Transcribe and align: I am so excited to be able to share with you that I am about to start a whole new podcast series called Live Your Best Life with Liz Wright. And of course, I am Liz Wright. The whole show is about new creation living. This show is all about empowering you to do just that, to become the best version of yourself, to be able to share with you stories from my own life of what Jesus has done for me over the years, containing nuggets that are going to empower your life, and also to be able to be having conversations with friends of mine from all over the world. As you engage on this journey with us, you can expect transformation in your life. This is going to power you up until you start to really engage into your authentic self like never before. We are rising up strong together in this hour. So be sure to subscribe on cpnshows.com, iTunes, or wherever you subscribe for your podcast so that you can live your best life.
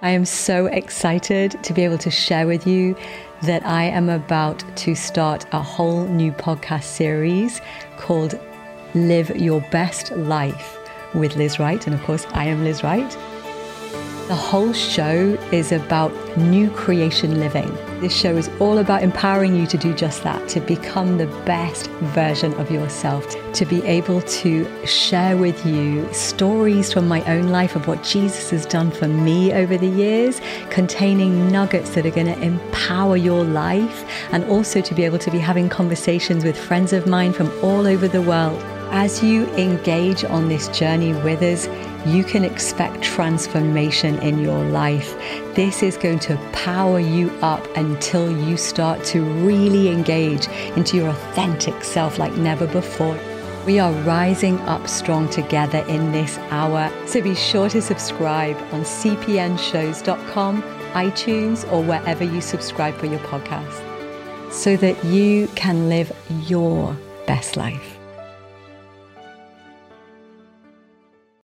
I 0.00 0.10
am 0.10 0.24
so 0.24 0.66
excited 0.66 1.60
to 1.64 1.72
be 1.74 1.82
able 1.82 1.98
to 1.98 2.10
share 2.10 2.46
with 2.46 2.68
you 2.68 2.94
that 3.42 3.66
I 3.66 3.84
am 3.84 4.08
about 4.08 4.62
to 4.76 4.94
start 4.94 5.44
a 5.52 5.60
whole 5.60 6.06
new 6.06 6.30
podcast 6.30 6.84
series 6.84 7.60
called 7.96 8.38
Live 8.94 9.30
Your 9.36 9.60
Best 9.72 10.12
Life 10.12 10.78
with 11.14 11.34
Liz 11.34 11.58
Wright. 11.58 11.84
And 11.84 11.94
of 11.94 12.02
course, 12.04 12.26
I 12.30 12.44
am 12.44 12.62
Liz 12.62 12.84
Wright. 12.84 13.16
The 14.28 14.36
whole 14.36 14.74
show 14.74 15.38
is 15.52 15.72
about 15.72 16.12
new 16.36 16.68
creation 16.72 17.40
living. 17.40 17.74
This 18.00 18.14
show 18.14 18.36
is 18.36 18.50
all 18.60 18.76
about 18.76 19.02
empowering 19.02 19.56
you 19.56 19.66
to 19.66 19.78
do 19.78 19.94
just 19.94 20.22
that, 20.22 20.46
to 20.50 20.60
become 20.60 21.16
the 21.16 21.28
best 21.46 21.86
version 22.12 22.52
of 22.60 22.70
yourself, 22.70 23.26
to 23.54 23.64
be 23.64 23.82
able 23.86 24.20
to 24.20 24.86
share 24.86 25.38
with 25.38 25.64
you 25.64 26.06
stories 26.12 26.92
from 26.92 27.08
my 27.08 27.24
own 27.24 27.48
life 27.48 27.74
of 27.74 27.88
what 27.88 28.02
Jesus 28.02 28.50
has 28.50 28.66
done 28.66 28.90
for 28.90 29.08
me 29.08 29.54
over 29.54 29.78
the 29.78 29.88
years, 29.88 30.42
containing 30.68 31.50
nuggets 31.50 31.94
that 31.94 32.04
are 32.04 32.10
going 32.10 32.26
to 32.26 32.38
empower 32.42 33.16
your 33.16 33.44
life, 33.44 34.04
and 34.30 34.44
also 34.44 34.82
to 34.82 34.94
be 34.94 35.04
able 35.04 35.18
to 35.20 35.30
be 35.30 35.38
having 35.38 35.70
conversations 35.70 36.44
with 36.44 36.58
friends 36.58 36.92
of 36.92 37.06
mine 37.06 37.32
from 37.32 37.50
all 37.64 37.86
over 37.86 38.06
the 38.06 38.20
world. 38.20 38.62
As 38.90 39.22
you 39.22 39.46
engage 39.54 40.24
on 40.24 40.48
this 40.48 40.68
journey 40.68 41.12
with 41.12 41.42
us, 41.42 41.68
you 42.06 42.24
can 42.24 42.42
expect 42.42 43.02
transformation 43.02 44.18
in 44.20 44.38
your 44.38 44.64
life. 44.64 45.14
This 45.54 45.82
is 45.82 45.98
going 45.98 46.20
to 46.20 46.36
power 46.52 46.98
you 46.98 47.28
up 47.42 47.64
until 47.76 48.30
you 48.48 48.56
start 48.56 49.04
to 49.06 49.22
really 49.44 49.88
engage 49.88 50.48
into 50.74 50.96
your 50.96 51.10
authentic 51.10 51.84
self 51.84 52.18
like 52.18 52.32
never 52.34 52.66
before. 52.66 53.18
We 53.66 53.78
are 53.78 53.92
rising 54.04 54.58
up 54.60 54.88
strong 54.88 55.28
together 55.28 55.84
in 55.88 56.10
this 56.10 56.38
hour. 56.48 56.90
So 57.06 57.20
be 57.20 57.34
sure 57.34 57.68
to 57.68 57.82
subscribe 57.82 58.56
on 58.72 58.84
cpnshows.com, 58.84 60.62
iTunes, 60.62 61.70
or 61.70 61.82
wherever 61.82 62.24
you 62.24 62.40
subscribe 62.40 62.94
for 62.94 63.04
your 63.04 63.20
podcast 63.20 63.84
so 64.50 64.78
that 64.78 65.04
you 65.04 65.46
can 65.48 65.90
live 65.90 66.10
your 66.46 66.96
best 67.26 67.58
life. 67.58 67.97